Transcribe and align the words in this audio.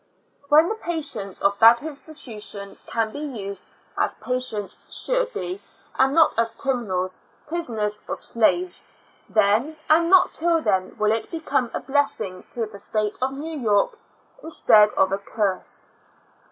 When 0.49 0.67
the 0.67 0.73
patients 0.73 1.41
of 1.41 1.59
that 1.59 1.83
institution 1.83 2.75
can 2.87 3.11
be 3.11 3.19
used 3.19 3.61
as 3.95 4.15
patients 4.15 4.79
should 4.89 5.31
be, 5.31 5.61
and 5.93 6.15
not 6.15 6.33
as 6.39 6.49
criminals, 6.49 7.19
prisoners 7.45 7.99
or 8.09 8.15
slaves, 8.15 8.85
then, 9.29 9.77
and 9.89 10.09
not 10.09 10.41
IN 10.41 10.47
A 10.47 10.51
Lunatic 10.53 10.65
Asylum. 10.65 10.65
75 10.65 10.65
till 10.65 10.71
then, 10.89 10.97
will 10.97 11.11
it 11.11 11.29
become 11.29 11.69
a 11.75 11.79
blessing 11.81 12.43
lo 12.57 12.65
the 12.65 12.79
State 12.79 13.13
of 13.21 13.31
New 13.33 13.59
York 13.59 13.99
instead 14.41 14.89
of 14.93 15.11
a 15.11 15.19
curse. 15.19 15.85